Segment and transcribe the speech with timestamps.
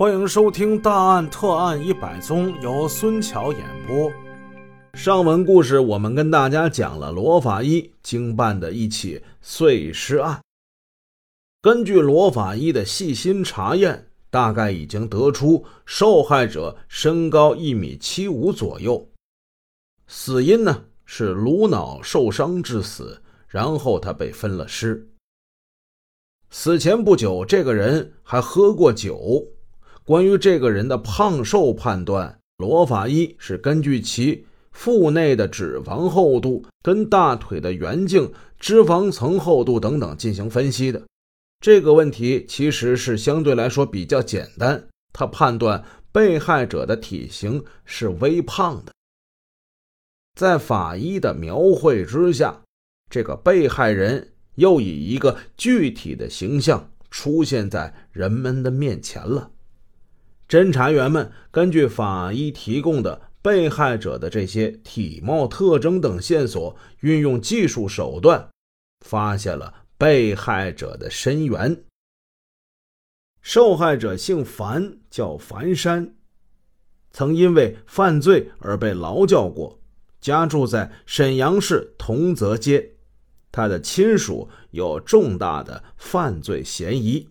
[0.00, 4.10] 欢迎收听《大案特案一百宗》，由孙桥演播。
[4.94, 10.40] 上文故事我们跟大家讲了罗法医经办的一起碎尸案。
[11.60, 19.06] 根据罗法医的细心查验，大概已经得出受害者身高一米七五左右，
[20.06, 25.10] 死因呢是颅脑受伤致死，然后他被分了尸。
[26.48, 29.46] 死前不久，这个人还喝过酒。
[30.04, 41.02] 关于这个人的胖瘦判断，罗法医是根据其腹内的脂肪厚度、跟大腿的圆径、脂肪层厚度等等进行分析的。
[41.60, 44.82] 这个问题其实是相对来说比较简单。
[45.12, 48.92] 他判断被害者的体型是微胖的。
[50.38, 52.62] 在法医的描绘之下，
[53.10, 59.50] 这个被害人又以一个具体的形象出现在人们的面前了。
[60.50, 68.48] 侦查员们根据法医提供的被害者的这些体貌特征等线索，运用技术手段，
[69.06, 71.84] 发现了被害者的身源。
[73.40, 76.16] 受害者姓樊，叫樊山，
[77.12, 79.78] 曾因为犯罪而被劳教过，
[80.20, 82.96] 家住在沈阳市同泽街。
[83.52, 87.28] 他的亲属有重大的犯罪嫌疑。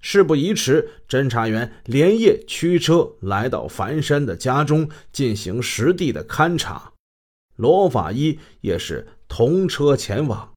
[0.00, 6.92] 事不宜迟，侦查员连夜驱车来到樊山的家中进行实地的勘查，
[7.56, 10.52] 罗法医也是同车前往。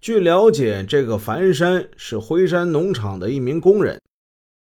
[0.00, 4.00] 据了解，这个樊山是辉山农场的一名工人，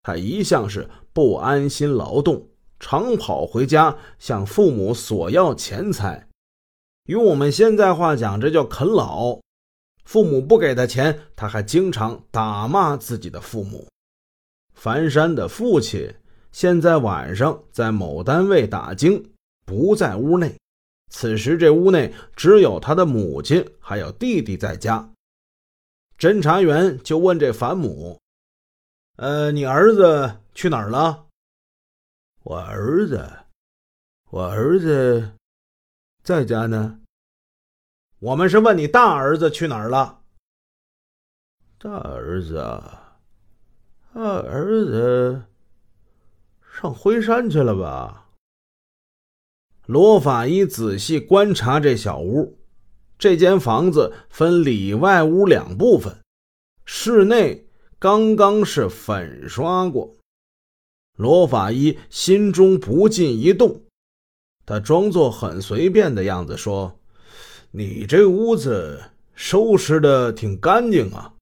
[0.03, 2.49] 他一向是不安心劳动，
[2.81, 6.27] 常跑回家向父母索要钱财，
[7.05, 9.39] 用我们现在话讲，这叫啃老。
[10.11, 13.87] 父母不给他钱，他还经常打骂自己的父母。
[14.73, 16.13] 樊山的父亲
[16.51, 19.23] 现在晚上在某单位打更，
[19.65, 20.53] 不在屋内。
[21.09, 25.09] 此时这屋内只有他的母亲还有弟弟在家。
[26.19, 28.19] 侦查员就问这樊母
[29.15, 31.27] ：“呃，你儿子去哪儿了
[32.43, 33.25] ？”“我儿子，
[34.29, 35.31] 我儿子
[36.21, 36.97] 在家呢。”
[38.21, 40.19] 我们是问你大儿子去哪儿了？
[41.79, 42.53] 大儿子，
[44.13, 45.41] 大儿子
[46.79, 48.29] 上辉山去了吧？
[49.87, 52.59] 罗法医仔细观察这小屋，
[53.17, 56.15] 这间房子分里外屋两部分，
[56.85, 57.65] 室内
[57.97, 60.15] 刚刚是粉刷过。
[61.17, 63.81] 罗法医心中不禁一动，
[64.63, 66.99] 他装作很随便的样子说。
[67.73, 71.33] 你这屋子收拾的挺干净啊！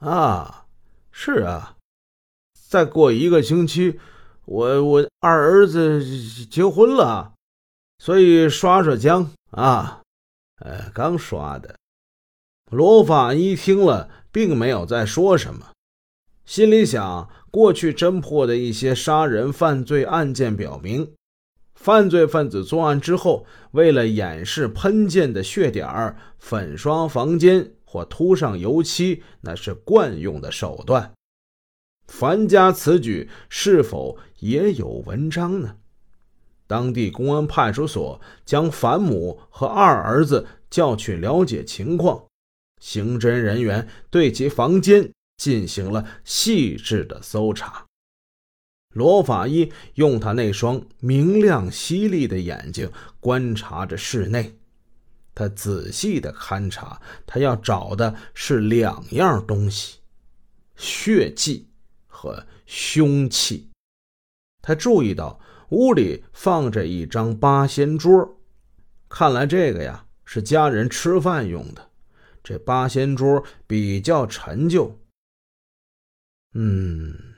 [0.00, 0.66] 啊，
[1.10, 1.78] 是啊，
[2.68, 3.98] 再过一个星期，
[4.44, 6.04] 我我二儿子
[6.44, 7.32] 结婚了，
[7.98, 10.02] 所以刷刷浆啊，
[10.56, 11.76] 呃，刚刷的。
[12.70, 15.72] 罗法医听了，并没有再说什么，
[16.44, 21.14] 心里想：过去侦破的一些杀人犯罪案件表明。
[21.74, 31.12] 犯罪分子作案之后，为了掩饰喷溅的血点儿，粉刷房间或涂上油漆，那是惯用的手段。
[32.06, 35.76] 樊家此举是否也有文章呢？
[36.66, 42.24] 当地公安派出所将樊母和二儿子叫去了解情况，
[42.80, 47.84] 刑侦人员对其房间进行了细致的搜查。
[48.94, 52.90] 罗法医用他那双明亮犀利的眼睛
[53.20, 54.56] 观察着室内，
[55.34, 59.98] 他仔细的勘察，他要找的是两样东西：
[60.76, 61.68] 血迹
[62.06, 63.68] 和凶器。
[64.62, 65.40] 他注意到
[65.70, 68.38] 屋里放着一张八仙桌，
[69.08, 71.90] 看来这个呀是家人吃饭用的。
[72.44, 75.00] 这八仙桌比较陈旧，
[76.52, 77.33] 嗯。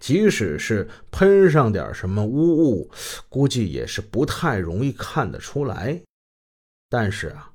[0.00, 2.90] 即使是喷上点什么污物，
[3.28, 6.02] 估计也是不太容易看得出来。
[6.88, 7.52] 但是啊，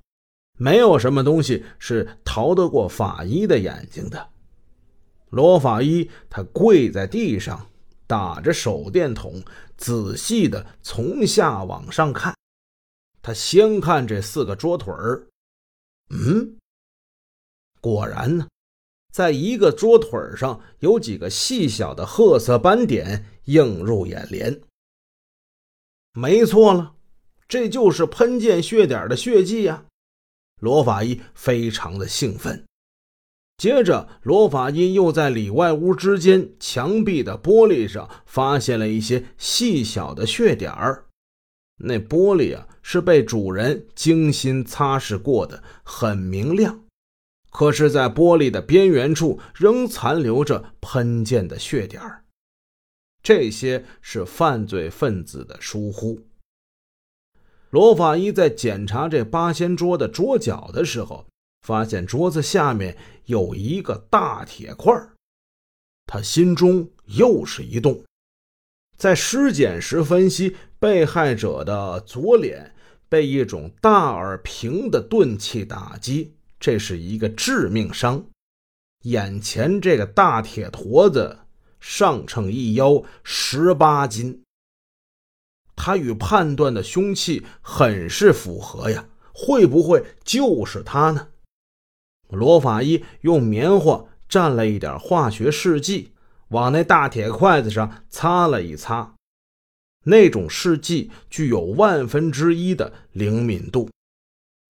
[0.58, 4.30] 没有什么东西是逃得过法医的眼睛的。
[5.32, 7.68] 罗法医他跪在地上，
[8.08, 9.44] 打着手电筒，
[9.76, 12.34] 仔细的从下往上看。
[13.22, 15.28] 他先看这四个桌腿儿，
[16.12, 16.56] 嗯，
[17.82, 18.48] 果然呢。
[19.16, 24.60] 在一个桌腿上有几个细小的褐色斑点映入眼帘。
[26.12, 26.96] 没错了，
[27.48, 29.86] 这就是喷溅血点的血迹呀！
[30.60, 32.66] 罗法医非常的兴奋。
[33.56, 41.06] 接着，罗法医又在里外屋之间墙壁的玻璃上发现了一些细小的血点儿。
[41.78, 46.85] 那玻璃啊，是被主人精心擦拭过的，很明亮。
[47.58, 52.26] 可是，在玻璃的边缘处仍残留着喷溅的血点儿。
[53.24, 56.20] 这些是犯罪分子的疏忽。
[57.70, 61.26] 罗法医在检查这八仙桌的桌角的时候。
[61.62, 64.94] 发现桌子下面有一个大铁块
[66.06, 68.04] 他心中又是一动。
[68.96, 72.76] 在尸检时分析，被害者的左脸
[73.10, 76.35] 被一种大而平的钝器打击，
[76.66, 78.26] 这是一个致命伤。
[79.04, 81.42] 眼前这个大铁坨子
[81.80, 84.42] 上称一腰十八斤，
[85.76, 91.28] 他与判断的凶器很是符合呀，会不会就是他呢？
[92.30, 96.14] 罗法医用棉花蘸了一点化学试剂，
[96.48, 99.14] 往那大铁筷子上擦了一擦。
[100.06, 103.88] 那种试剂具有万分之一的灵敏度，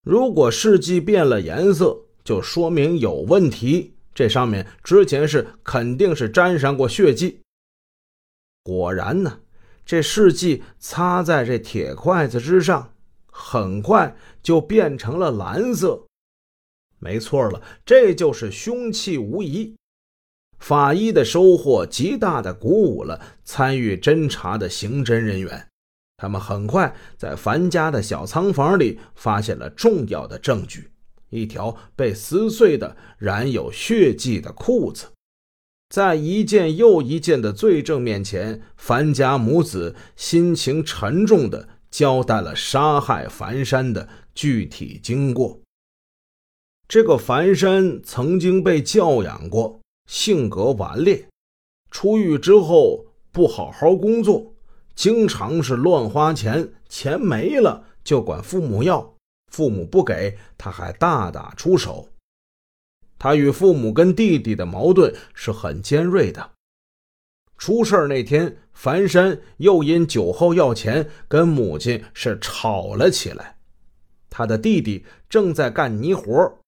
[0.06, 3.96] 如果试剂变了颜色，就说明有问题。
[4.14, 7.42] 这上面之前是肯定是沾上过血迹。
[8.64, 9.40] 果然呢，
[9.84, 12.94] 这试剂擦在这铁筷子之上，
[13.26, 16.06] 很快就变成了蓝色。
[17.00, 19.76] 没错了，这就是凶器无疑。
[20.60, 25.68] 法医的收获极大的鼓舞了参与侦查的刑侦人员，
[26.18, 30.92] 他们很快在樊家的小仓房里发现了重要的证据：
[31.30, 35.08] 一条被撕碎的染有血迹的裤子。
[35.90, 45.60] 在一件又一件的罪证面前，樊家母子心情沉重地交代了杀害樊山的具体经过。
[46.88, 49.80] 这个樊山曾经被教养过，
[50.10, 51.28] 性格顽劣，
[51.92, 54.55] 出狱之后不好好工作，
[54.96, 59.16] 经常是乱花钱，钱没了就管父母要，
[59.52, 62.10] 父母不给他还大打出手。
[63.20, 66.52] 他与父母跟弟弟的矛盾是很尖锐的。
[67.58, 73.58] 出事那天，樊山又因酒后要钱，跟母亲是吵了起来。
[74.30, 76.60] 他的弟弟正在干泥活。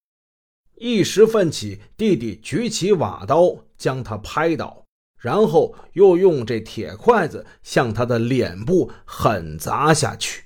[0.75, 4.85] 一时奋起，弟弟举起瓦刀将他拍倒，
[5.27, 10.45] 然后又用这铁筷子向他的脸部狠砸下去。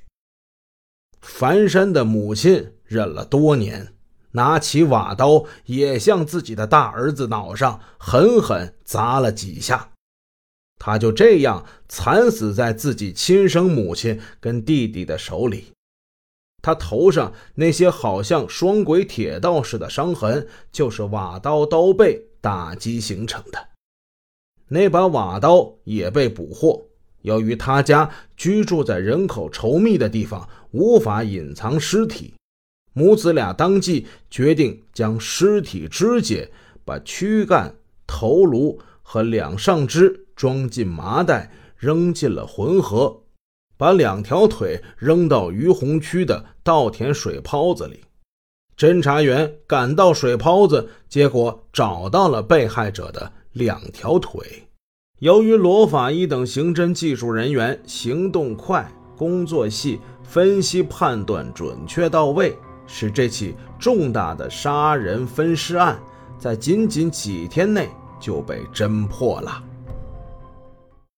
[1.22, 3.94] 樊山的母亲忍了多年，
[4.32, 9.92] 拿起瓦刀也向自己的大儿子脑上狠狠砸了几下，
[10.80, 15.74] 他就这样惨死在自己亲生母亲跟弟弟的手里。
[16.64, 23.71] 他头上那些好像双轨铁道似的伤痕，就是瓦刀刀背打击形成的。
[24.74, 26.82] 那把瓦刀也被捕获。
[27.24, 32.34] 由于他家居住在人口稠密的地方，无法隐藏尸体，
[32.94, 36.50] 母子俩当即决定将尸体肢解，
[36.86, 37.76] 把躯干、
[38.08, 43.22] 头颅和两上肢装进麻袋，扔进了浑河。
[43.76, 48.00] 把两条腿扔到于洪区的稻田水泡子里，
[48.78, 54.68] 侦查员赶到水泡子，结果找到了被害者的两条腿。
[55.20, 66.00] 由于罗法医等刑侦技术人员行动快、工作细、分析判断准确到位，使这起重大的杀人分尸案
[66.40, 67.88] 在仅仅几天内
[68.20, 69.64] 就被侦破了。